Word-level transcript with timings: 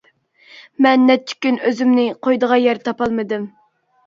مەن 0.85 1.03
نەچچە 1.09 1.37
كۈن 1.47 1.59
ئۆزۈمنى 1.67 2.07
قويىدىغان 2.29 2.63
يەر 2.63 2.81
تاپالمىدىم. 2.89 3.47